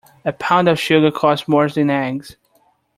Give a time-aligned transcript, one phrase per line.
[0.25, 2.35] A pound of sugar costs more than eggs.